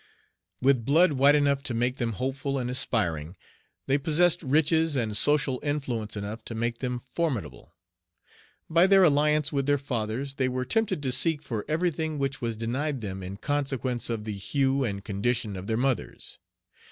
[0.63, 3.37] With blood white enough to make them hopeful and aspiring,
[3.85, 7.75] they possessed riches and social influence enough to make them formidable.
[8.67, 12.57] By their alliance with their fathers they were tempted to seek for everything which was
[12.57, 16.39] denied them in consequence of the hue and condition of their mothers.